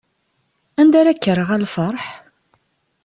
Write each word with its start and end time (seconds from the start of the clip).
Anda 0.79 0.97
ara 0.99 1.13
k-rreɣ 1.13 1.49
a 1.55 1.57
lferḥ? 1.63 2.05